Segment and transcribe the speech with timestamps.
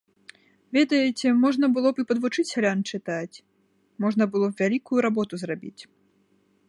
[0.77, 3.35] Ведаеце, можна было б і падвучыць сялян чытаць,
[4.07, 5.79] можна было б вялікую работу зрабіць.